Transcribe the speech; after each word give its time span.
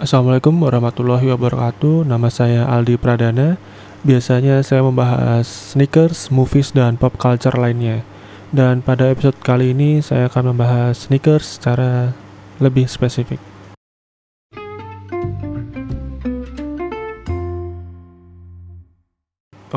Assalamualaikum 0.00 0.64
warahmatullahi 0.64 1.28
wabarakatuh. 1.28 2.08
Nama 2.08 2.32
saya 2.32 2.64
Aldi 2.64 2.96
Pradana. 2.96 3.60
Biasanya 4.00 4.64
saya 4.64 4.80
membahas 4.80 5.44
sneakers, 5.44 6.32
movies, 6.32 6.72
dan 6.72 6.96
pop 6.96 7.20
culture 7.20 7.52
lainnya. 7.52 8.00
Dan 8.48 8.80
pada 8.80 9.12
episode 9.12 9.36
kali 9.44 9.76
ini 9.76 10.00
saya 10.00 10.32
akan 10.32 10.56
membahas 10.56 11.04
sneakers 11.04 11.60
secara 11.60 12.16
lebih 12.64 12.88
spesifik. 12.88 13.36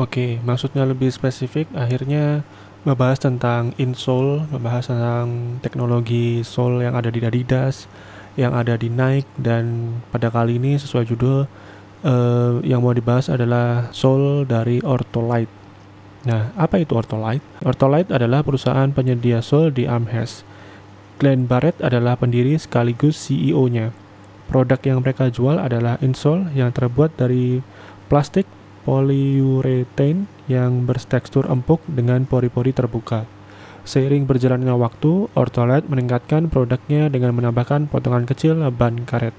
Oke, 0.00 0.40
maksudnya 0.40 0.88
lebih 0.88 1.12
spesifik, 1.12 1.68
akhirnya 1.76 2.48
membahas 2.88 3.20
tentang 3.20 3.76
insole, 3.76 4.48
membahas 4.48 4.88
tentang 4.88 5.60
teknologi 5.60 6.40
sole 6.48 6.88
yang 6.88 6.96
ada 6.96 7.12
di 7.12 7.20
Adidas, 7.20 7.84
yang 8.34 8.54
ada 8.54 8.74
di 8.74 8.90
Nike 8.90 9.30
dan 9.38 9.96
pada 10.10 10.30
kali 10.30 10.58
ini 10.58 10.78
sesuai 10.78 11.04
judul 11.06 11.46
uh, 12.04 12.52
yang 12.62 12.82
mau 12.82 12.94
dibahas 12.94 13.30
adalah 13.30 13.90
Soul 13.90 14.46
dari 14.46 14.82
Ortholite. 14.82 15.50
Nah, 16.24 16.50
apa 16.56 16.80
itu 16.80 16.96
Ortholite? 16.96 17.44
Ortholite 17.62 18.10
adalah 18.10 18.40
perusahaan 18.42 18.90
penyedia 18.90 19.44
Soul 19.44 19.70
di 19.70 19.84
Amherst. 19.86 20.46
Glenn 21.22 21.46
Barrett 21.46 21.78
adalah 21.78 22.18
pendiri 22.18 22.58
sekaligus 22.58 23.14
CEO-nya. 23.30 23.94
Produk 24.50 24.80
yang 24.82 24.98
mereka 25.00 25.30
jual 25.30 25.56
adalah 25.56 25.96
insole 26.04 26.50
yang 26.52 26.74
terbuat 26.74 27.16
dari 27.16 27.62
plastik 28.10 28.44
polyurethane 28.84 30.28
yang 30.50 30.84
bertekstur 30.84 31.48
empuk 31.48 31.80
dengan 31.88 32.28
pori-pori 32.28 32.76
terbuka. 32.76 33.24
Seiring 33.84 34.24
berjalannya 34.24 34.72
waktu, 34.80 35.28
Ortolite 35.36 35.92
meningkatkan 35.92 36.48
produknya 36.48 37.12
dengan 37.12 37.36
menambahkan 37.36 37.92
potongan 37.92 38.24
kecil 38.24 38.56
ban 38.72 39.04
karet. 39.04 39.36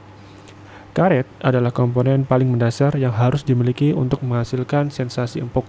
Karet 0.93 1.25
adalah 1.41 1.73
komponen 1.73 2.23
paling 2.29 2.47
mendasar 2.53 2.93
yang 2.95 3.11
harus 3.11 3.41
dimiliki 3.41 3.91
untuk 3.91 4.21
menghasilkan 4.21 4.93
sensasi 4.93 5.41
empuk. 5.41 5.65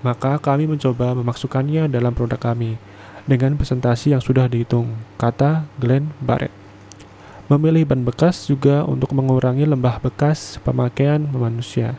Maka 0.00 0.40
kami 0.40 0.64
mencoba 0.64 1.12
memasukkannya 1.12 1.92
dalam 1.92 2.16
produk 2.16 2.40
kami 2.40 2.80
dengan 3.30 3.54
presentasi 3.60 4.16
yang 4.16 4.24
sudah 4.24 4.48
dihitung, 4.50 4.96
kata 5.20 5.68
Glenn 5.76 6.10
Barrett. 6.18 6.50
Memilih 7.46 7.86
ban 7.86 8.02
bekas 8.02 8.50
juga 8.50 8.82
untuk 8.82 9.14
mengurangi 9.14 9.68
lembah 9.68 10.02
bekas 10.02 10.58
pemakaian 10.66 11.22
manusia. 11.30 11.94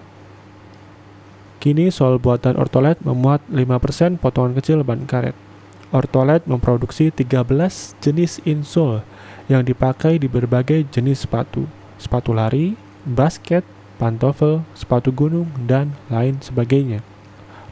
Kini 1.63 1.87
sol 1.87 2.19
buatan 2.19 2.59
Ortolite 2.59 2.99
memuat 3.05 3.39
5% 3.47 4.19
potongan 4.19 4.59
kecil 4.59 4.83
ban 4.83 5.07
karet. 5.07 5.46
Ortolet 5.95 6.43
memproduksi 6.43 7.07
13 7.15 7.95
jenis 8.03 8.43
insole 8.43 9.07
yang 9.47 9.63
dipakai 9.63 10.19
di 10.19 10.27
berbagai 10.27 10.83
jenis 10.91 11.23
sepatu, 11.23 11.63
sepatu 11.95 12.35
lari, 12.35 12.75
basket, 13.07 13.63
pantofel, 13.95 14.67
sepatu 14.75 15.15
gunung, 15.15 15.47
dan 15.63 15.95
lain 16.11 16.43
sebagainya. 16.43 16.99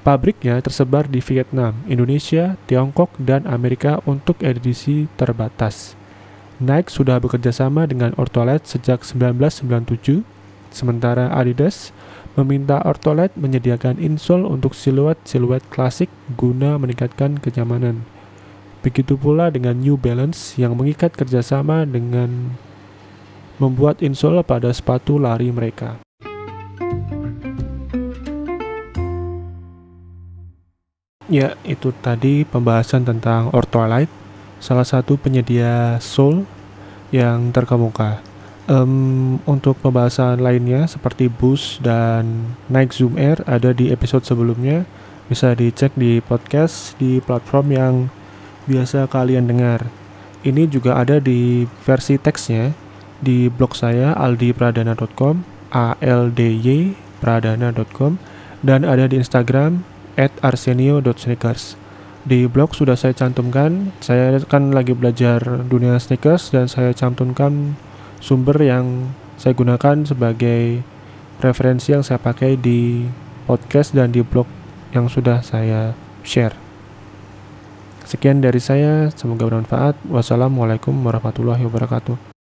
Pabriknya 0.07 0.61
tersebar 0.61 1.09
di 1.09 1.19
Vietnam, 1.19 1.75
Indonesia, 1.89 2.55
Tiongkok, 2.69 3.11
dan 3.19 3.44
Amerika 3.49 3.99
untuk 4.07 4.39
edisi 4.45 5.11
terbatas. 5.19 5.97
Nike 6.61 6.94
sudah 6.94 7.19
bekerja 7.19 7.52
sama 7.52 7.83
dengan 7.83 8.16
Ortolet 8.16 8.63
sejak 8.63 9.03
1997, 9.03 10.23
sementara 10.72 11.27
Adidas 11.35 11.91
meminta 12.36 12.83
Ortolet 12.83 13.31
menyediakan 13.39 13.95
insole 14.00 14.44
untuk 14.44 14.75
siluet-siluet 14.75 15.64
klasik 15.72 16.11
guna 16.36 16.75
meningkatkan 16.75 17.39
kenyamanan. 17.39 18.03
Begitu 18.83 19.16
pula 19.16 19.50
dengan 19.50 19.80
New 19.80 19.95
Balance 19.97 20.59
yang 20.59 20.75
mengikat 20.78 21.16
kerjasama 21.16 21.88
dengan 21.88 22.53
membuat 23.58 24.03
insole 24.03 24.44
pada 24.44 24.69
sepatu 24.75 25.16
lari 25.16 25.50
mereka. 25.50 25.97
Ya, 31.25 31.57
itu 31.66 31.90
tadi 32.06 32.45
pembahasan 32.45 33.01
tentang 33.01 33.50
Ortholite, 33.50 34.13
salah 34.62 34.85
satu 34.85 35.18
penyedia 35.18 35.97
sole 35.97 36.45
yang 37.09 37.50
terkemuka. 37.50 38.34
Um, 38.65 39.37
untuk 39.45 39.77
pembahasan 39.77 40.41
lainnya 40.41 40.89
seperti 40.89 41.29
Boost 41.29 41.85
dan 41.85 42.57
Nike 42.65 42.97
Zoom 42.97 43.13
Air 43.13 43.45
ada 43.45 43.69
di 43.77 43.93
episode 43.93 44.25
sebelumnya. 44.25 44.89
Bisa 45.29 45.53
dicek 45.53 45.93
di 45.93 46.17
podcast 46.21 46.97
di 46.97 47.21
platform 47.21 47.67
yang 47.69 47.93
biasa 48.65 49.05
kalian 49.05 49.45
dengar. 49.45 49.85
Ini 50.41 50.65
juga 50.69 50.97
ada 50.97 51.21
di 51.21 51.69
versi 51.85 52.17
teksnya 52.17 52.73
di 53.21 53.49
blog 53.49 53.73
saya 53.77 54.13
aldipradana.com 54.17 55.41
a 55.73 55.97
l 56.01 56.29
d 56.33 56.53
y 56.57 56.77
pradana.com 57.21 58.17
dan 58.61 58.85
ada 58.85 59.09
di 59.09 59.17
Instagram 59.21 59.85
at 60.17 60.33
arsenio.sneakers. 60.41 61.77
Di 62.25 62.49
blog 62.49 62.73
sudah 62.73 62.97
saya 62.97 63.13
cantumkan, 63.13 63.93
saya 64.01 64.41
kan 64.49 64.73
lagi 64.73 64.97
belajar 64.97 65.61
dunia 65.69 66.01
sneakers 66.01 66.49
dan 66.49 66.65
saya 66.65 66.89
cantumkan 66.97 67.77
sumber 68.19 68.57
yang 68.61 69.11
saya 69.35 69.51
gunakan 69.55 70.07
sebagai 70.07 70.83
referensi 71.43 71.91
yang 71.91 72.03
saya 72.03 72.19
pakai 72.19 72.55
di 72.55 73.07
podcast 73.45 73.91
dan 73.91 74.11
di 74.11 74.23
blog 74.23 74.47
yang 74.95 75.11
sudah 75.11 75.43
saya 75.43 75.91
share. 76.23 76.55
Sekian 78.05 78.37
dari 78.39 78.61
saya, 78.61 79.09
semoga 79.17 79.49
bermanfaat. 79.49 79.97
Wassalamualaikum 80.05 80.93
warahmatullahi 80.93 81.65
wabarakatuh. 81.65 82.34